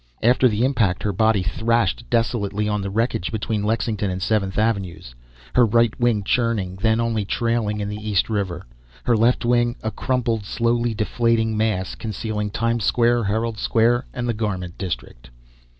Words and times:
After 0.23 0.47
the 0.47 0.63
impact 0.65 1.03
her 1.03 1.13
body 1.13 1.43
thrashed 1.43 2.09
desolately 2.09 2.67
on 2.67 2.81
the 2.81 2.89
wreckage 2.89 3.31
between 3.31 3.61
Lexington 3.63 4.09
and 4.09 4.19
Seventh 4.19 4.57
Avenues, 4.57 5.13
her 5.53 5.63
right 5.63 5.93
wing 5.99 6.23
churning, 6.23 6.77
then 6.77 6.99
only 6.99 7.23
trailing, 7.23 7.79
in 7.79 7.87
the 7.87 7.97
East 8.09 8.27
River, 8.27 8.65
her 9.03 9.15
left 9.15 9.45
wing 9.45 9.75
a 9.83 9.91
crumpled 9.91 10.43
slowly 10.43 10.95
deflating 10.95 11.55
mass 11.55 11.93
concealing 11.93 12.49
Times 12.49 12.83
Square, 12.83 13.25
Herald 13.25 13.59
Square 13.59 14.05
and 14.11 14.27
the 14.27 14.33
garment 14.33 14.75
district. 14.79 15.29